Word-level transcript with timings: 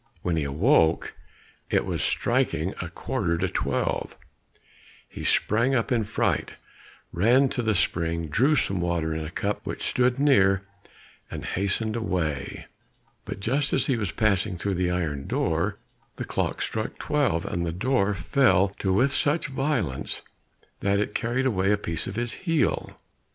When 0.23 0.35
he 0.35 0.45
awoke, 0.45 1.15
it 1.69 1.85
was 1.85 2.01
striking 2.01 2.73
a 2.81 2.89
quarter 2.89 3.37
to 3.37 3.47
twelve. 3.47 4.17
He 5.07 5.23
sprang 5.23 5.75
up 5.75 5.91
in 5.91 6.01
a 6.01 6.05
fright, 6.05 6.53
ran 7.13 7.49
to 7.49 7.61
the 7.61 7.75
spring, 7.75 8.25
drew 8.27 8.55
some 8.55 8.81
water 8.81 9.13
in 9.13 9.23
a 9.23 9.29
cup 9.29 9.63
which 9.63 9.83
stood 9.85 10.17
near, 10.17 10.63
and 11.29 11.45
hastened 11.45 11.95
away. 11.95 12.65
But 13.25 13.41
just 13.41 13.73
as 13.73 13.85
he 13.85 13.95
was 13.95 14.11
passing 14.11 14.57
through 14.57 14.73
the 14.73 14.89
iron 14.89 15.27
door, 15.27 15.77
the 16.15 16.25
clock 16.25 16.63
struck 16.63 16.97
twelve, 16.97 17.45
and 17.45 17.63
the 17.63 17.71
door 17.71 18.15
fell 18.15 18.69
to 18.79 18.91
with 18.91 19.13
such 19.13 19.49
violence 19.49 20.23
that 20.79 20.97
it 20.99 21.13
carried 21.13 21.45
away 21.45 21.71
a 21.71 21.77
piece 21.77 22.07
of 22.07 22.15
his 22.15 22.33
heel. 22.49 22.99